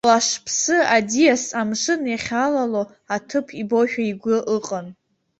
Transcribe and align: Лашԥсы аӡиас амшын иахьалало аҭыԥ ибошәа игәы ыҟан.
Лашԥсы 0.09 0.75
аӡиас 0.95 1.43
амшын 1.61 2.01
иахьалало 2.11 2.83
аҭыԥ 3.15 3.47
ибошәа 3.61 4.03
игәы 4.11 4.37
ыҟан. 4.55 4.87